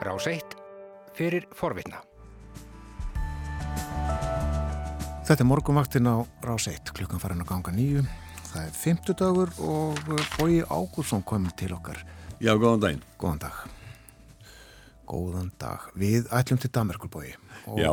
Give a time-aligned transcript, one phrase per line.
[0.00, 0.40] Rás 1
[1.12, 1.98] fyrir forvitna.
[5.28, 8.04] Þetta er morgunvaktin á Rás 1, klukkan farin að ganga nýju.
[8.48, 10.00] Það er 50 dagur og
[10.38, 12.00] Bói Ágúrsson komið til okkar.
[12.40, 13.04] Já, góðan daginn.
[13.20, 13.60] Góðan dag.
[15.10, 15.84] Góðan dag.
[16.00, 17.34] Við ætlum til Damerkulbói
[17.68, 17.92] og Já.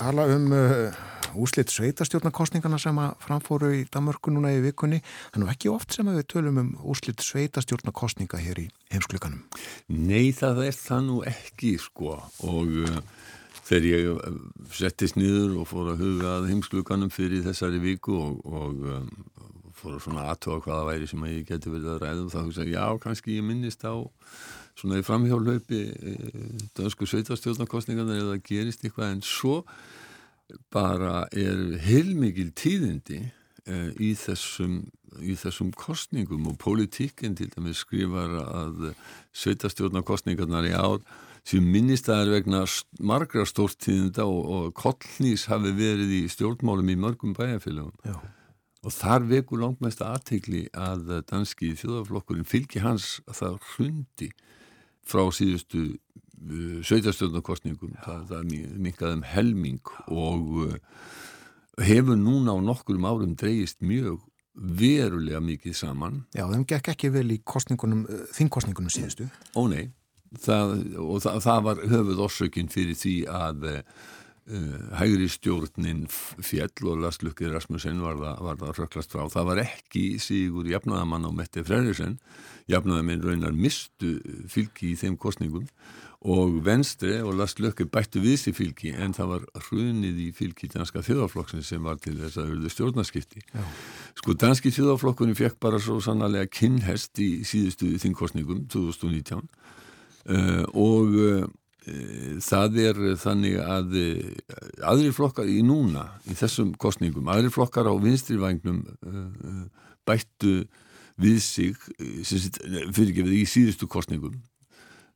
[0.00, 1.04] tala um uh,
[1.38, 5.00] úslit sveitastjórnarkostningana sem að framfóru í Damerku núna í vikunni.
[5.38, 9.42] Nú ekki oft sem að við tölum um úslit sveitastjórnarkostninga hér í heimsklukanum.
[9.92, 12.16] Nei, það er það nú ekki, sko.
[12.46, 13.02] Og uh,
[13.68, 14.40] þegar ég uh,
[14.74, 19.12] settist niður og fór að huga að heimsklukanum fyrir þessari viku og, og um,
[19.80, 22.40] fór að svona aðtóa hvaða væri sem að ég geti verið að ræða og þá
[22.42, 23.94] hugsa ég, já, kannski ég minnist á
[24.80, 26.12] svona í framhjálaupi e,
[26.76, 29.60] dönsku sveitastjórnarkostningarna eða gerist eitthvað en svo
[30.72, 33.20] bara er heilmikil tíðindi
[33.66, 34.82] e, í, þessum,
[35.22, 38.92] í þessum kostningum og politíkinn til dæmis skrifar að
[39.36, 41.00] sveitastjórnarkostningarnar í ár
[41.46, 47.32] sem minnistæðar vegna st- margra stórtíðinda og, og kollnís hafi verið í stjórnmálum í mörgum
[47.38, 47.96] bæjarfélagum
[48.80, 54.30] og þar vekur langt mest aðtegli að danski þjóðaflokkurinn fylgi hans að það hrundi
[55.10, 55.82] frá síðustu
[56.40, 58.50] uh, sveitastjórnarkostningum það, það
[58.86, 60.74] minkaði um helming og uh,
[61.84, 64.20] hefur núna á nokkurum árum dreigist mjög
[64.60, 66.24] verulega mikið saman.
[66.36, 69.28] Já, þeim gekk ekki vel í kostningunum, uh, þingkostningunum síðustu.
[69.56, 69.86] Ó nei,
[70.42, 73.84] það, og það, það var höfuð orsökin fyrir því að uh,
[74.98, 79.22] hægri stjórnin f- fjall og Lastlukki Rasmussen var það, var það röklast frá.
[79.30, 82.18] Það var ekki sigur jafnaðamann á Mette Freyrisson,
[82.68, 84.16] jafnaðamenn raunar mistu
[84.50, 85.68] fylgi í þeim kostningum
[86.20, 91.00] og Venstre og Lastlukki bættu við sér fylgi en það var hrunið í fylgi danska
[91.06, 93.44] þjóðaflokksins sem var til þess að auðvitað stjórnarskipti.
[93.54, 93.62] Já.
[94.20, 101.48] Sko, danski þjóðaflokkurinn fekk bara svo sannarlega kinnhest í síðustu þingkostningum 2019 uh, og uh,
[102.44, 107.96] það er þannig að uh, aðri flokkar í núna í þessum kostningum, aðri flokkar á
[107.96, 109.64] vinstri vagnum uh,
[110.04, 110.66] bættu
[111.20, 111.80] við sig
[112.28, 112.60] sem sagt,
[112.92, 114.36] fyrirgefið í síðustu kostningum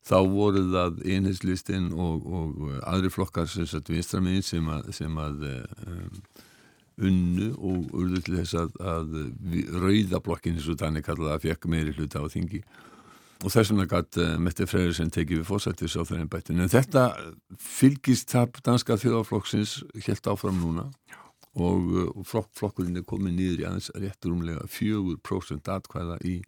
[0.04, 5.20] þá voru það einherslistin og, og uh, aðri flokkar sem sagt vinstramiðin sem að, sem
[5.20, 6.19] að um,
[7.09, 9.14] unnu og urðu til þess að, að
[9.82, 12.62] rauðablokkin eins og þannig kallaða fekk meiri hluta á þingi.
[13.44, 17.09] Og þess vegna gætt uh, Mette Freyrisson tekið við fósættis á þeirra bættin en þetta
[17.60, 20.87] fylgist tap danska þjóðaflokksins helt áfram núna
[21.54, 26.38] og, og flokk, flokkurinn er komið niður í aðeins rétt rúmlega 4% atkvæða í,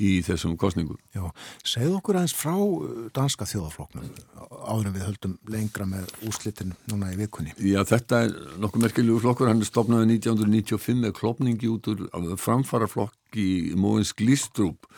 [0.00, 1.26] í þessum kostningum Já,
[1.66, 4.08] segðu okkur aðeins frá uh, danska þjóðafloknum
[4.50, 7.54] áður en við höldum lengra með úslitin núna í vikunni.
[7.56, 12.04] Já, þetta er nokkuð merkilegu flokkur, hann er stopnaði 1995 með klopningi út úr
[12.40, 13.48] framfaraflokki
[13.80, 14.88] Móins Glistrup.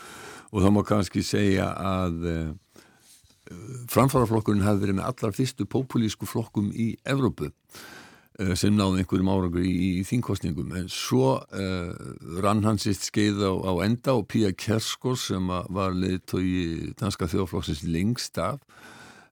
[0.52, 2.52] Og þá má kannski segja að uh,
[3.92, 7.52] framfaraflokkurinn hafi verið með allra fyrstu populísku flokkum í Evrópu
[8.56, 11.90] sem náði einhverjum árangur í, í þingkostningum en svo uh,
[12.44, 17.84] rann hann sitt skeið á, á enda og Pia Kerskos sem var leiðtói danska þjóðflokksins
[17.88, 18.62] lengst af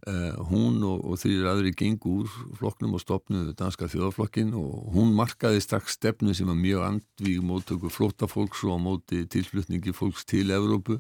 [0.09, 5.10] Uh, hún og, og þrýr aðri gengu úr flokknum og stopnuðu danska þjóðaflokkin og hún
[5.12, 10.55] markaði strax stefnu sem var mjög andvíg móttöku flóta fólks og móti tilflutningi fólks til
[10.56, 10.97] Evrópu.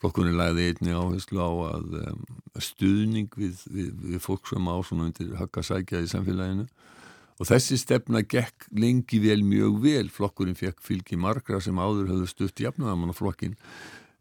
[0.00, 2.24] Flokkunni lagði einni áherslu á að um,
[2.56, 6.64] stuðning við, við, við fólk sem á svona undir hakka sækja í samfélaginu
[7.42, 10.06] og þessi stefna gekk lengi vel mjög vel.
[10.14, 13.58] Flokkurinn fekk fylgi margra sem áður höfðu stutt jafnaðamann á flokkin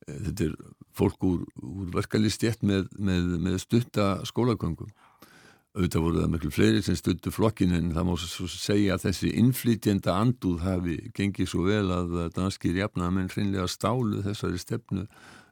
[0.09, 0.55] þetta er
[0.97, 4.89] fólk úr, úr verkalistjætt með, með, með stutta skólagöngum
[5.71, 9.29] auðvitað voru það miklu fleiri sem stuttu flokkin en það má svo segja að þessi
[9.39, 15.05] innflytjenda andúð hafi gengið svo vel að danskir jafnamenn hreinlega stálu þessari stefnu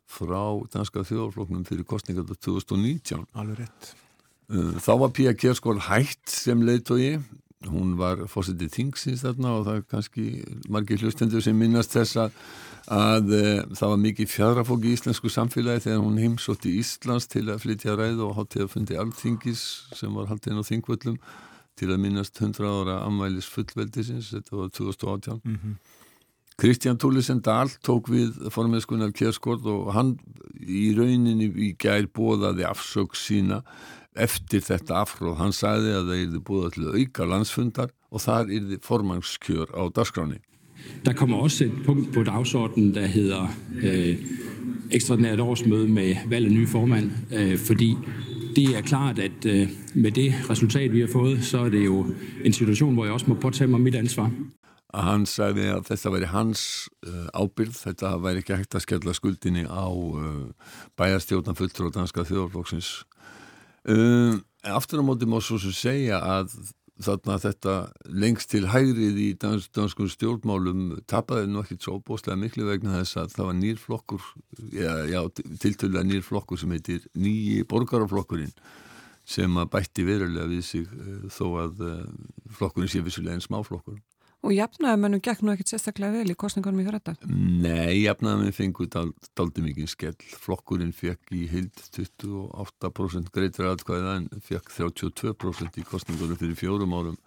[0.09, 0.43] frá
[0.73, 3.93] danska þjóðarflokknum fyrir kostningar 2019 Alveg rétt.
[4.81, 7.19] Þá var Pía Kjærskól hætt sem leiðtói
[7.67, 10.25] hún var fórsetið þingsins þarna og það er kannski
[10.71, 13.41] margir hlustendur sem minnast þess að, e,
[13.75, 18.23] það var mikið fjadrafók í íslensku samfélagi þegar hún heimsótti Íslands til að flytja ræð
[18.23, 21.19] og hátti að fundi alþingis sem var haldinn á þingvöllum
[21.79, 25.75] til að minnast 100 ára ammælis fullveldisins, þetta var 2018 Mm -hmm.
[26.59, 30.09] Kristján Túlisen Dahl tók við formiðskunar Kjærskóld og hann
[30.59, 33.61] í rauninni í gær bóðaði afsöks sína
[34.19, 35.37] eftir þetta afhróð.
[35.39, 40.41] Hann sagði að það erði búið til auka landsfundar og þar erði formangskjör á dagskráni.
[41.07, 43.47] Der kommer også et punkt på dagsordenen, der hedder
[43.79, 44.19] øh,
[44.91, 47.95] ekstraordinært årsmøde med valg af ny formand, øh, fordi
[48.55, 52.05] det er klart, at øh, med det resultat, vi har fået, så er det jo
[52.45, 54.31] en situation, hvor jeg også må påtage mig mit ansvar.
[54.89, 56.63] Að hann sagði að þetta væri hans
[57.05, 60.49] uh, ábyrð, þetta væri ekki hægt að skella skuldinni á uh,
[60.97, 62.89] bæjarstjórnan fulltrú og danska þjóðarflokksins
[63.85, 66.57] um, aftur á móti má svo sem segja að
[66.99, 67.75] þarna þetta
[68.11, 73.21] lengst til hægrið í dans, danskum stjórnmálum tapaði nú ekkert svo bóstlega miklu vegna þess
[73.21, 74.27] að það var nýrflokkur
[74.73, 75.21] já, já
[75.61, 78.51] tiltölulega nýrflokkur sem heitir nýji borgaraflokkurinn
[79.29, 81.89] sem að bætti verulega við sig uh, þó að
[82.57, 84.01] flokkurinn sé vissulega en smáflokkur
[84.39, 87.15] Og jafnaðamennum gekk nú ekkert sérstaklega vel í kostningunum í þetta?
[87.27, 90.15] Nei, jafnaðamenn fengur daldi mikið skell.
[90.45, 97.19] Flokkurinn fekk í hild 28% greitur aðkvæða en fekk 32% í kostningunum fyrir fjórum árum.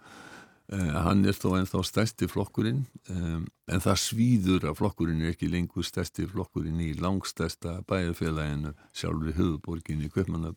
[0.73, 5.49] Eh, hann er þó ennþá stærsti flokkurinn um, en það svíður að flokkurinn er ekki
[5.51, 10.55] lengur stærsti flokkurinn í langstærsta bæjarfélaginu sjálfur í höfuborgin í Kvöpmanab.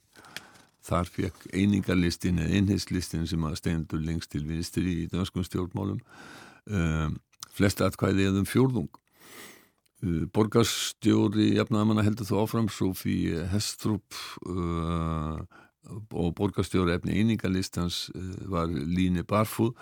[0.86, 5.98] Þar fekk einingarlistin eða einheitslistin sem að steindur lengst til vinstri í danskum stjórnmálum
[6.70, 7.16] um,
[7.56, 8.90] flest atkvæði eða um fjórðung.
[10.04, 13.16] Uh, borgarstjóri jafnaðamanna heldur þú áfram Sofí
[13.50, 15.40] Hestrup uh,
[16.12, 19.74] og borgarstjóri efni einingalistans uh, var Líni Barfúð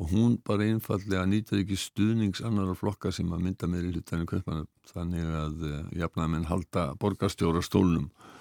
[0.00, 4.28] og hún bara einfallega nýtar ekki stuðnings annara flokka sem að mynda meiri hlutan í
[4.28, 8.39] köpmanum þannig að uh, jafnaðamenn halda borgarstjóra stólnum Uh,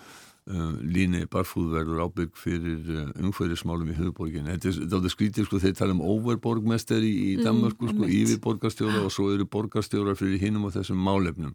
[0.50, 5.76] líni barfúð verður ábygg fyrir uh, umhverjusmálum í höfuborgin þetta er þetta skrítið sko, þeir
[5.78, 10.42] tala um overborgmester í, í Danmarku, mm, sko, yfir borgarstjóra og svo eru borgarstjóra fyrir
[10.42, 11.54] hinnum og þessum málefnum.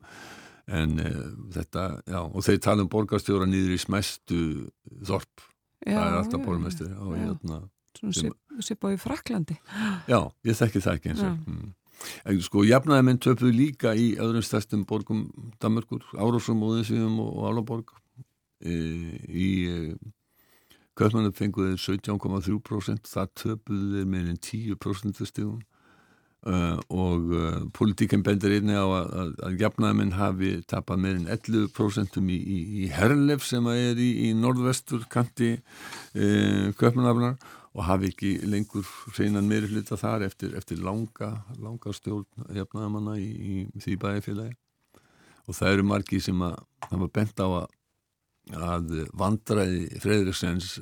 [0.70, 1.25] En uh,
[1.56, 4.41] þetta, já, og þeir tala um borgarstjóra nýður í smæstu
[5.05, 5.47] þorp,
[5.82, 7.64] já, það er alltaf borgmester og hérna
[8.11, 9.55] Sitt á í Fraklandi
[10.11, 11.73] Já, ég þekki það ekki eins og mm.
[12.29, 15.29] En sko, jafnaði menn töpuð líka í öðrum stærstum borgum
[15.62, 17.93] Danmarkur, Árásum, Óðinsvíðum og Álaborg
[18.62, 19.48] í
[20.94, 25.56] Kaupmannum fenguði 17,3% það töpuði þeir meirinn 10% stíðum
[26.46, 32.20] uh, og uh, politíkinn bendur einni á að, að, að jafnaðamenn hafi tapað meirinn 11%
[32.22, 37.38] í, í, í Herlef sem er í, í norðvestur kanti uh, Kaupmannafnar
[37.74, 38.86] og hafi ekki lengur
[39.16, 44.54] hreinan meiri hluta þar eftir, eftir langa, langa stjórn jafnaðamanna í, því bæjarfélagi.
[45.50, 46.54] Og það eru margi sem að
[46.86, 47.66] hafa bent á að
[48.52, 50.75] að vandræði Freiriksens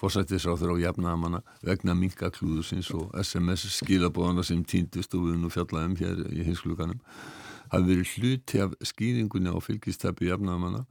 [0.00, 6.22] fórsættisráður á jafnamanna vegna minkaklúðusins og SMS skilabóðana sem týndist og við nú fjallaðum hér
[6.32, 7.00] í hinskluganum
[7.72, 10.86] hafi verið hluti af skýringunni á fylgistæpi jafnamanna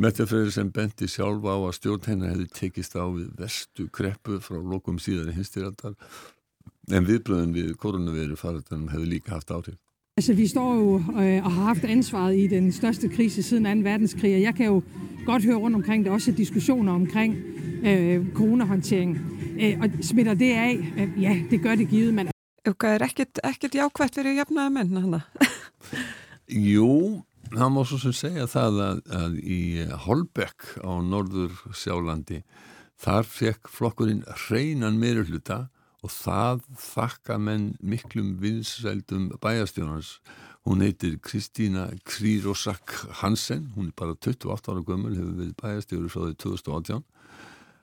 [0.00, 4.56] Mette Freiriksen benti sjálfa á að stjórn hennar hefði tekist á við vestu kreppu frá
[4.62, 5.96] lokum síðan í hinstyrjaldar
[6.90, 9.78] en viðbröðin við koronaviru farðarinn hefði líka haft áhrif
[10.20, 13.88] Altså, vi står jo øh, og har haft ansvaret i den største krise siden 2.
[13.90, 14.82] verdenskrig, og jeg kan jo
[15.26, 17.36] godt høre rundt omkring, der også er diskussioner omkring
[17.84, 19.18] øh, coronahåndtering.
[19.60, 20.78] Øh, og smitter det af?
[20.98, 22.28] Øh, ja, det gør det givet, men...
[22.68, 25.20] Hvað er ekkert, ekkert jákvægt fyrir jafnaða menn hana?
[26.74, 27.24] Jú,
[27.56, 29.60] það má svo sem segja það að, að í
[30.04, 32.42] Holbeck á norður sjálandi
[33.00, 35.70] þar fekk flokkurinn hreinan meirulhuta
[36.00, 40.18] og það þakka menn miklum vinsældum bæjastjónans
[40.68, 43.72] hún heitir Kristína Krýrosak Hansen.
[43.76, 47.04] Hún er bara 28 ára gömul hefur við bæjastjóri frá því 2018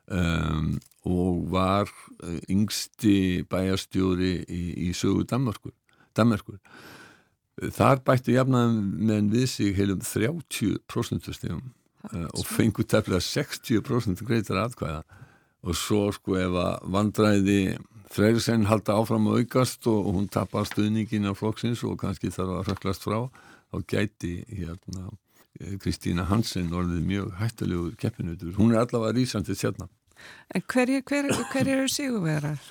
[0.08, 0.78] um,
[1.08, 1.90] og var
[2.24, 5.74] eh, yngsti bæjastjóri í, í sögu Danmarkur
[6.18, 6.60] Danmarkur
[7.74, 11.64] þar bættu jafnaðum menn við sig heilum 30% stíðum
[12.14, 15.04] uh, og fengu tefnilega 60% greitar aðkvæða
[15.68, 17.62] og svo sko ef að vandræði
[18.14, 22.70] Freyrisegn halda áfram að aukast og hún tapar stuðningin af flokksins og kannski þarf að
[22.72, 23.20] röklast frá
[23.72, 25.10] þá gæti hérna
[25.82, 28.54] Kristína Hansen orðið mjög hættilegur keppinutur.
[28.58, 29.90] Hún er allavega rýsandi þérna.
[30.54, 32.62] En hver, hver, hver eru sigurverar?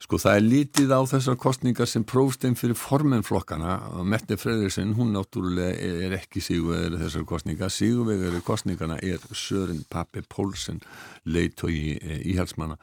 [0.00, 5.76] Sko það er lítið á þessar kostningar sem prófstein fyrir formennflokkana Mette Freyrisegn, hún náttúrulega
[6.06, 7.70] er ekki sigurvegar þessar kostningar.
[7.74, 10.80] Sigurvegar kostningana er Sören Pappe Pólsen
[11.28, 11.98] leitói
[12.32, 12.80] íhalsmanna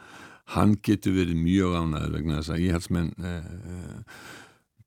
[0.56, 4.18] hann getur verið mjög ánæður vegna þess að íhalsmenn eh, eh,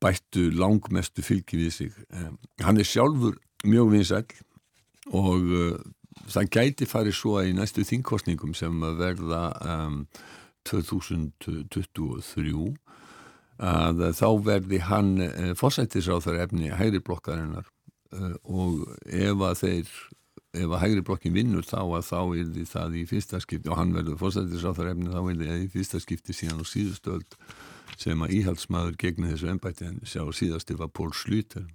[0.01, 1.91] bættu langmestu fylgi við sig.
[2.09, 2.31] Eh,
[2.65, 3.37] hann er sjálfur
[3.67, 4.25] mjög vinsæl
[5.13, 5.75] og eh,
[6.31, 10.05] það gæti farið svo að í næstu þingkostningum sem verða um,
[10.67, 12.53] 2023
[13.61, 17.67] að þá verði hann eh, fórsættisráþar efni hægri blokkarinnar
[18.13, 19.91] eh, og ef að þeir
[20.51, 23.77] ef að hægri blokkin vinnur þá að þá er því það í fyrsta skipti og
[23.79, 26.67] hann verður fórstættis á þar efni þá er því að í fyrsta skipti síðan og
[26.67, 27.37] síðustöld
[28.01, 31.69] sem að íhaldsmaður gegna þessu ennbætti en sjá síðasti var Pól Slúter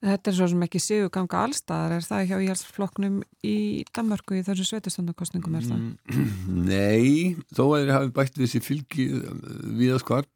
[0.00, 3.56] Þetta er svo sem ekki séu ganga allstaðar, er það hjá íhaldsflokknum í
[3.92, 5.82] Danmarku í þessu sveitastöndarkostningum er það?
[5.82, 6.30] Mm,
[6.70, 9.06] nei, þó að það hafi bætt þessi fylgi
[9.76, 10.30] við að skvar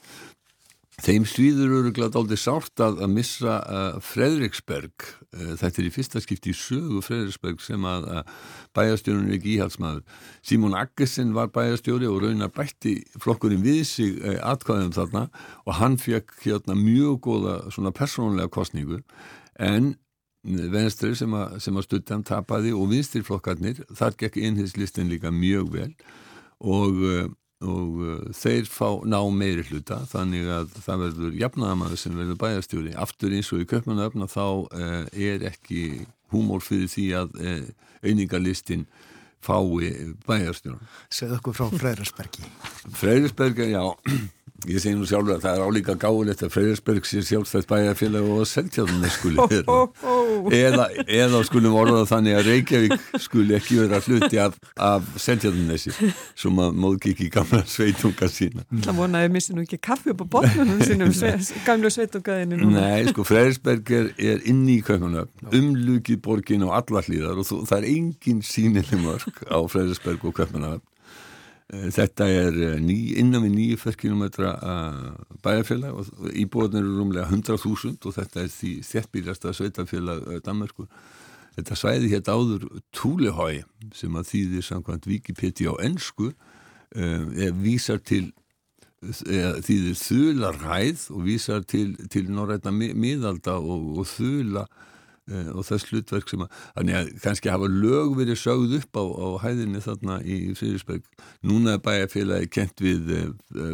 [1.03, 5.93] þeim svíður eru glæð aldrei sárt að, að missa uh, Fredriksberg uh, þetta er í
[5.95, 8.31] fyrsta skipti í sögu Fredriksberg sem að, að
[8.79, 14.39] bæjastjórun er ekki íhalsmaður Simon Aggesen var bæjastjóri og raunar bætti flokkurinn við sig uh,
[14.53, 15.27] atkvæðum þarna
[15.65, 19.03] og hann fekk hérna mjög góða svona persónlega kostningu
[19.59, 19.95] en
[20.45, 25.93] venstri sem að, að stuttan tapaði og vinstirflokkarnir þar gekk einhilslistin líka mjög vel.
[26.61, 27.01] Og
[27.65, 32.95] og uh, þeir fá ná meiri hluta þannig að það verður jafnaðamæður sem verður bæjarstjóri.
[33.07, 36.05] Aftur eins og í köpmanöfna þá uh, er ekki
[36.35, 37.67] húmór fyrir því að uh,
[38.05, 38.87] auningarlistin
[39.45, 39.91] fái
[40.25, 42.49] bæjarstjóri Segð okkur frá Freyrisbergi
[42.97, 43.83] Freyrisberg, já
[44.65, 48.47] Ég segi nú sjálfur að það er álíka gáðilegt að Freyrisberg sé sjálfstætt bæjarfélag og
[48.49, 49.77] Seltjarnar skuli vera.
[50.57, 56.63] Eða, eða skulum orða þannig að Reykjavík skuli ekki vera hluti af, af Seltjarnarnesi sem
[56.65, 58.65] að móðk ekki gamla sveitunga sína.
[58.87, 61.13] Það vonaði að missi nú ekki kaffi upp á botnunum sínum
[61.69, 67.45] gamlu sveitungaðinu Nei, sko, Freyrisberg er, er inni í Kaupanöfn, umlugið borgin á alla hlýðar
[67.45, 70.83] og það er engin sínileg mörg á Freyrisberg og Kaupanöfn
[71.73, 74.51] Þetta er ný, innan við nýju fyrrkilometra
[75.43, 80.91] bæjarfélag og íbúðan eru rúmlega 100.000 og þetta er því þéttbílasta sveitafélag Danmarkur.
[81.57, 83.63] Þetta svæði hér áður Túlehói
[83.97, 86.35] sem að þýðir samkvæmt Wikipedia á ennsku
[86.95, 88.29] er vísar til
[89.05, 94.65] þýðir þularæð og vísar til, til norrætna miðalda og, og þula
[95.25, 99.81] og þess hlutverk sem að, að kannski hafa lög verið sögð upp á, á hæðinni
[99.85, 101.07] þarna í Frýrisberg
[101.47, 103.09] núna er bæjarfélagi kent við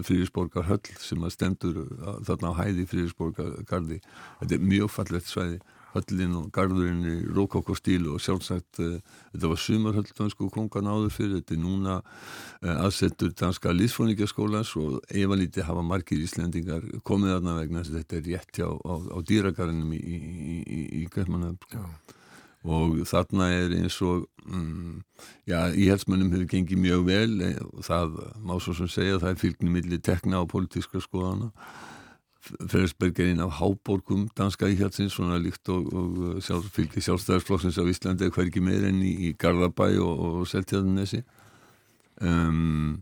[0.07, 1.83] Frýrisborgar höll sem að stendur
[2.29, 5.61] þarna á hæði Frýrisborgargarði þetta er mjög fallegt svæði
[5.95, 8.99] höllin og garðurinn í rókokostíl og sjálfsagt uh,
[9.33, 15.01] þetta var sumarhöll dansku kongan áður fyrir þetta er núna uh, aðsettur danska lísfóningaskólans og
[15.09, 19.19] efalíti hafa margir íslendingar komið aðna vegna þess að þetta er rétt hjá á, á
[19.33, 21.85] dýragarðinum í, í, í, í Götmanöfn
[22.69, 25.01] og þarna er eins og um,
[25.49, 27.55] já, íhalsmönnum hefur gengið mjög vel.
[27.71, 31.51] Og það má svo sem segja það er fylgni millir tekna og politíska skoðana
[32.41, 37.85] Fredsberg er einn af háborgum danska íhjaldsins, svona líkt og, og sjálf, fylgir sjálfstæðarsflokksins á
[37.85, 41.21] Íslandi eða hver ekki meir enn í, í Garðabæ og, og Seltjarnesi
[42.25, 43.01] um,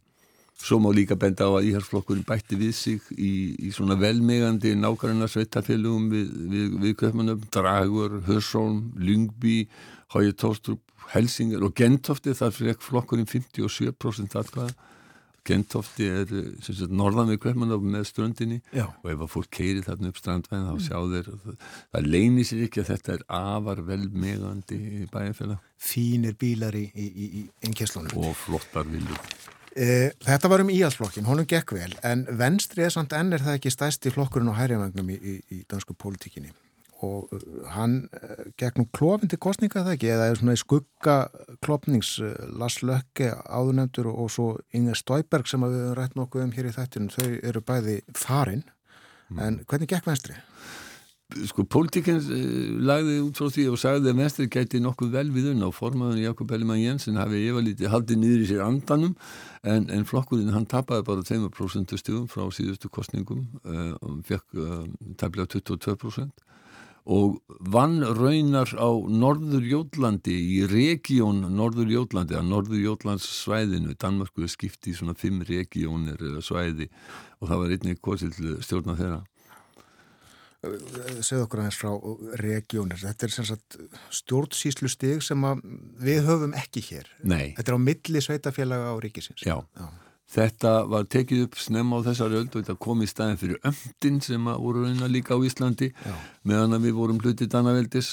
[0.59, 5.28] Svo má líka benda á að íhjaldsflokkurinn bætti við sig í, í svona velmegandi nákvæmna
[5.30, 9.68] sveitafélugum við, við, við Köpmanöfn, Dragur, Hörsholm, Lyngby,
[10.16, 14.75] Hói Tóstrup, Helsinger og Gentofti, þar fyrir flokkurinn 57% atkvæða
[15.48, 16.32] Gentofti er
[16.64, 18.60] sagt, norðan við Kveimann með ströndinni.
[18.74, 18.86] Já.
[18.88, 22.64] og ef að fólk keiri þarna upp strandvæðin þá sjá þeir það, það leynir sér
[22.66, 24.80] ekki að þetta er afar velmegandi
[25.12, 25.66] bæjarfélag.
[25.78, 29.20] Fínir bílar í, í, í, í ennkesslunum og flottar viljur
[29.78, 33.60] e, Þetta var um íhalsflokkin, honum gekk vel en venstri er samt enn er það
[33.60, 36.50] ekki stæsti flokkurinn og hæriðvagnum í dansku pólitíkinni
[37.04, 37.30] og
[37.74, 38.08] hann
[38.58, 41.16] gegnum klófindi kostninga það ekki eða er svona í skugga
[41.64, 42.16] klopnings
[42.58, 46.74] Lars Lökke áðunendur og svo Inger Stauberg sem við höfum rætt nokkuð um hér í
[46.74, 48.64] þættinum þau eru bæði farin
[49.30, 49.38] mm.
[49.44, 50.38] en hvernig gekk venstri?
[51.28, 52.22] Sko pólitíkinn
[52.88, 56.22] lagði út frá því og sagði að venstri gæti nokkuð vel við unna og formaðun
[56.22, 59.12] Jakob Ellimann Jensen hafi yfirlítið haldið niður í sér andanum
[59.60, 64.86] en, en flokkurinn hann tapaði bara 2% stugum frá síðustu kostningum uh, og fekk uh,
[65.20, 66.32] taflega 22%
[67.08, 67.38] og
[67.72, 74.92] vann raunar á Norður Jótlandi í region Norður Jótlandi að Norður Jótlands svæðinu Danmarku skipti
[74.92, 76.90] í svona fimm regionir eða svæði
[77.40, 79.22] og það var einnig kosið til stjórna þeirra.
[81.22, 81.90] Segð okkur aðeins frá
[82.42, 82.98] regionir.
[82.98, 83.78] Þetta er sem sagt
[84.18, 85.46] stjórnsýslu stig sem
[86.02, 87.08] við höfum ekki hér.
[87.22, 87.54] Nei.
[87.56, 89.46] Þetta er á milli sveitafélaga á ríkisins.
[89.46, 89.88] Já, Já.
[90.28, 94.18] Þetta var tekið upp snemma á þessari öld og þetta kom í staðin fyrir öndin
[94.20, 95.88] sem voru raunar líka á Íslandi.
[96.04, 96.12] Já.
[96.44, 98.11] meðan að við vorum hlutið Danaveldis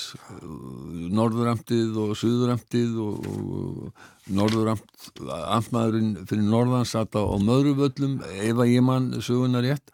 [1.12, 9.12] Norðuramtið og Suðuramtið og, og Norðuramtmaðurinn fyrir Norðan satt á, Möðruvöllum ef að ég mann
[9.20, 9.92] söguna rétt.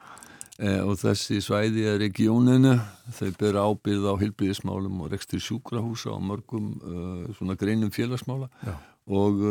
[0.62, 2.76] E, og þessi svæði er regioninu.
[3.18, 8.46] Þau byrja ábyrð á hilbyrðismálum og rekstur sjúkrahúsa og mörgum uh, svona greinum félagsmála.
[8.62, 8.78] Já
[9.12, 9.42] og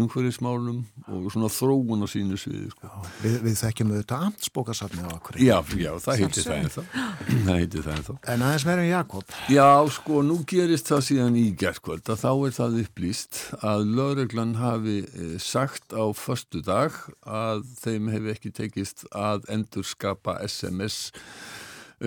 [0.00, 2.90] umhverfismálum og svona þróun á sínu sviði sko.
[3.22, 6.84] Við, við þekkjum auðvitað amtsbókarsafni á okkur Já, já, það heitir það ennþá.
[7.50, 8.16] Það heitir það ennþá.
[8.32, 9.34] En aðeins verðum Jakob.
[9.52, 14.54] Já, sko, nú gerist það síðan í gerðkvöld að þá er það upplýst að lögreglan
[14.60, 14.98] hafi
[15.42, 21.12] sagt á förstu dag að þeim hefur ekki tekist að endurskapa SMS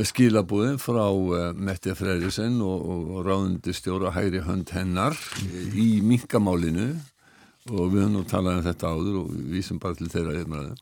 [0.01, 5.17] skilabúðin frá uh, Metti Freyrisson og, og, og ráðundi stjóra hægri hönd hennar
[5.77, 6.95] í minkamálinu.
[7.71, 10.73] Og við höfum nú talað um þetta áður og við sem bara til þeirra hefum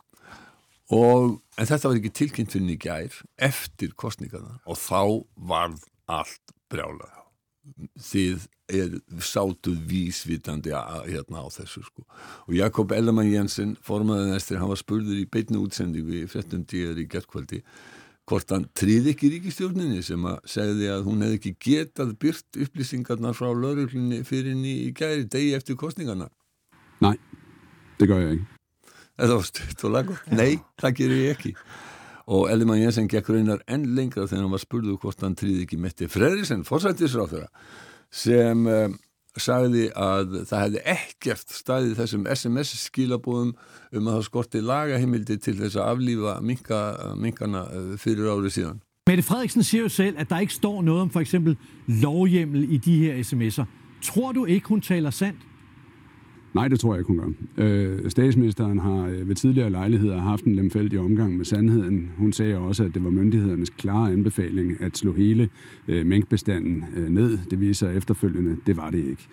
[0.91, 5.03] og, en þetta var ekki tilkynnt fyrir í gær eftir kostningarna og þá
[5.35, 7.13] varð allt brjálað.
[8.01, 12.03] Þið er sátuð vísvitandi að, hérna á þessu sko.
[12.47, 17.01] og Jakob Ellemann Jensen formaðið næstir, hann var spurður í beitnu útsendingu í frettum tíðar
[17.03, 17.61] í gerðkvöldi
[18.31, 23.33] hvort hann tríði ekki ríkistjórninni sem að segði að hún hefði ekki getað byrt upplýsingarna
[23.35, 26.29] frá lauruglunni fyrir henni í gæri degi eftir kostningarna
[27.01, 27.17] Nej,
[27.99, 28.57] det gør jeg ikke.
[29.17, 30.19] Þetta var stutt og lagur.
[30.29, 31.51] Nei, það gerir ég ekki.
[32.31, 35.79] Og Ellimann Jensen gekk raunar enn lengra þegar hann var spurðu hvort hann tríði ekki
[35.81, 37.49] Metti Freyrísen, fórsættisráþurra,
[38.13, 38.93] sem um,
[39.39, 43.53] sagði að það hefði ekkert staðið þessum SMS skilabóðum
[43.91, 46.79] um að það skorti lagaheimildi til þess að aflífa minka,
[47.15, 48.81] minkana eh, fyrir árið síðan.
[49.09, 51.57] Mette Frederiksen siger jo selv, at der ikke står noget om for eksempel
[51.87, 53.65] lovhjemmel i de her sms'er.
[54.03, 55.47] Tror du ikke, hun taler sandt?
[56.53, 57.63] Nej, det tror jeg ikke, hun gør.
[57.65, 62.11] Øh, statsministeren har øh, ved tidligere lejligheder haft en lemfældig omgang med sandheden.
[62.17, 65.49] Hun sagde også, at det var myndighedernes klare anbefaling at slå hele
[65.87, 67.37] øh, mængdbestanden øh, ned.
[67.49, 69.27] Det viser efterfølgende, det var det ikke.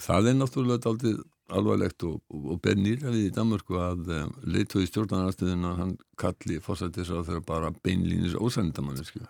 [0.00, 1.10] Það er náttúrulega aldrei
[1.52, 7.12] alvarlegt og, og ber nýra við í Danmarku að um, leitói stjórnarnarstöðuna hann kalli fórsættis
[7.12, 9.20] á þeirra bara beinlýnis ósændamannisku.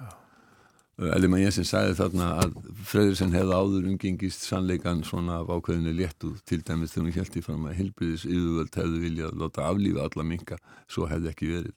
[1.00, 6.60] Elima Jensen sagði þarna að Freyðursen hefði áður umgengist sannleikan svona af ákveðinu léttu til
[6.60, 10.58] dæmis þegar hún held í fram að helbriðis yfirvöld hefði viljað láta aflífa alla minka,
[10.92, 11.74] svo hefði ekki verið.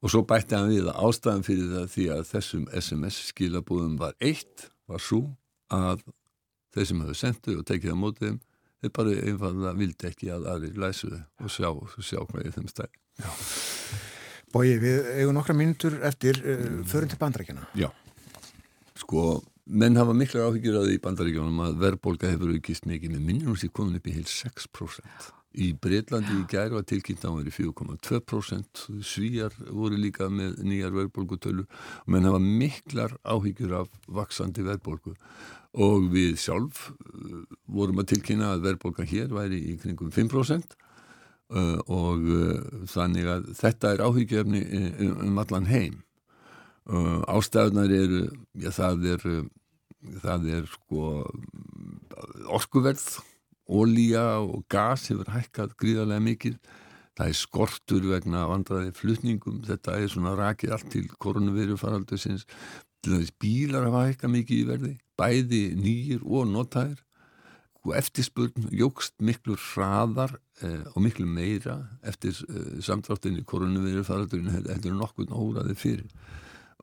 [0.00, 4.14] Og svo bætti hann við að ástæðan fyrir það því að þessum SMS skilabúðum var
[4.20, 5.22] eitt, var svo
[5.72, 6.04] að
[6.76, 8.38] þeir sem hefðu sendu og tekið á mótið þeim,
[8.80, 11.68] þeir bara einfallega vildi ekki að aðri læsu þau og sjá,
[12.04, 13.02] sjá hvað í þeim stæði.
[14.50, 17.68] Bói, við eigum nokkra mínutur eftir uh, förum til bandrækjana.
[17.78, 17.86] Já.
[19.00, 23.28] Sko, menn hafa mikla áhyggjur að því í bandaríkjónum að verðbólka hefur aukist mikið með
[23.28, 25.30] minnum sér komin upp í heil 6%.
[25.50, 31.64] Í Breitlandi í gæri var tilkynnt á verið 4,2%, svíjar voru líka með nýjar verðbólgutölu
[31.66, 35.16] og menn hafa miklar áhyggjur af vaksandi verðbólgu
[35.74, 41.78] og við sjálf uh, vorum að tilkynna að verðbólka hér væri í kringum 5% uh,
[41.86, 45.98] og uh, þannig að þetta er áhyggjufni um, um allan heim.
[46.88, 48.22] Uh, ástæðunar eru,
[48.58, 49.26] já það er,
[50.22, 51.10] það er sko
[52.50, 53.04] orkuverð,
[53.70, 56.56] ólíja og gas hefur hækkað gríðarlega mikið.
[57.18, 62.46] Það er skortur vegna vandraði flutningum, þetta er svona rakið allt til koronaviru faraldusins.
[63.04, 66.98] Til þess bílar hafa hækkað mikið í verði, bæði nýjir og notaðir
[67.86, 74.96] og eftirspurn jógst miklu hraðar eh, og miklu meira eftir eh, samtráttinni koronaviru faraldurinn heldur
[74.98, 76.10] nokkur óraði fyrir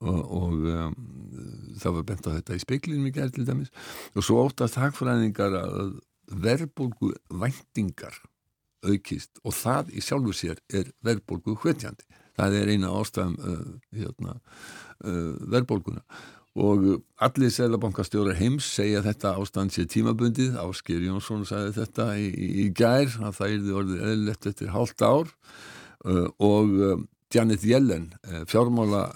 [0.01, 0.95] og, og um,
[1.79, 3.73] það var bent á þetta í speiklinum í gerð til dæmis.
[4.15, 8.21] Og svo óttast hagfræðingar að verðbólgu væntingar
[8.86, 12.05] aukist og það í sjálfu sér er verðbólgu hvetjandi
[12.38, 13.62] það er eina ástæðum uh,
[13.97, 14.39] hérna,
[15.03, 16.03] uh, verðbólguna.
[16.57, 16.86] Og
[17.21, 20.55] allir selabankastjórar heims segja þetta ástand sé tímabundið.
[20.57, 25.29] Ásker Jónsson sagði þetta í, í, gær að það er orðið eðlert eftir hálft ár.
[26.01, 28.13] Uh, og um, Janet Yellen,
[28.45, 29.11] fjármála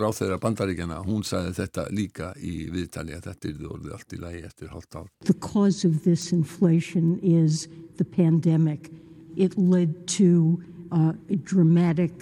[0.00, 4.42] ráþeira bandaríkjana, hún sagði þetta líka í viðtali að þetta er orðið allt í lagi
[4.48, 5.08] eftir ár.
[5.28, 8.90] The cause of this inflation is the pandemic.
[9.36, 10.62] It led to
[10.92, 12.12] uh, a dramatic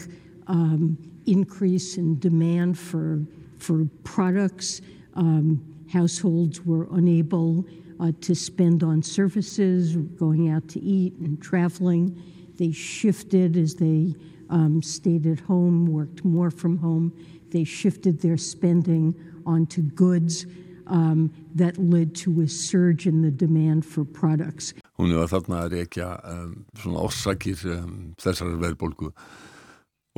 [0.46, 3.22] um, increase in demand for,
[3.58, 4.80] for products.
[5.14, 7.64] Um, households were unable
[8.00, 12.20] uh, to spend on services, going out to eat and traveling.
[12.56, 14.14] They shifted as they
[14.50, 17.12] um, stayed at home, worked more from home.
[17.50, 19.14] They shifted their spending
[19.46, 20.46] onto goods
[20.87, 24.74] um, that led to a surge in the demand for products.
[24.98, 29.12] Hún var þarna að reykja um, svona orsakir um, þessar verðbólgu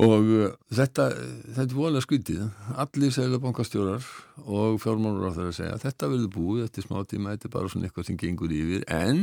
[0.01, 1.09] og uh, þetta,
[1.53, 2.43] þetta er volið skvítið.
[2.81, 4.07] Allir seglabankastjórar
[4.47, 7.73] og fjármálur á að segja að þetta verður búið eftir smá tíma, þetta er bara
[7.73, 9.21] svona eitthvað sem gengur yfir en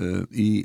[0.00, 0.64] uh, í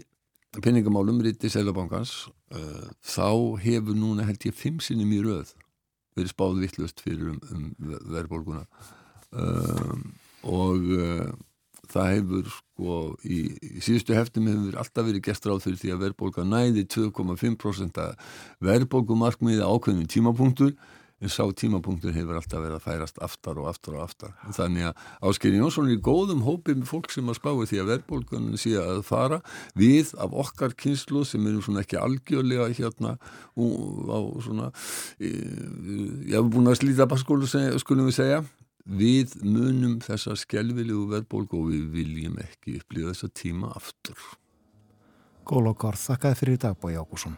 [0.58, 5.54] peningamálum riti seglabankans uh, þá hefur núna held ég fimm sinnum í röð
[6.18, 7.68] verið spáð vittlust fyrir um, um
[8.10, 8.66] verðbólguna.
[9.30, 10.08] Um,
[10.50, 11.30] og uh,
[11.90, 13.42] það hefur sko í,
[13.78, 18.02] í síðustu heftum hefur alltaf verið gert ráð fyrir því að verðbólga næði 2,5%
[18.66, 20.74] verðbólgumarkmiði ákveðnum tímapunktur
[21.20, 24.36] en sá tímapunktur hefur alltaf verið að færast aftar og aftar og aftar.
[24.56, 27.92] Þannig að Ásker Jónsson er í góðum hópi með fólk sem að spáði því að
[27.94, 29.42] verðbólgunum sé að fara
[29.80, 34.72] við af okkar kynslu sem eru svona ekki algjörlega hérna á svona
[35.20, 38.42] ég hef búin að slíta baskólu skulum við segja
[38.90, 44.18] við munum þessa skelvilegu verðbólgu og við viljum ekki upplýða þessa tíma aftur.
[45.50, 47.38] Góð og góð, þakkaði fyrir í dag Bói Ágússon.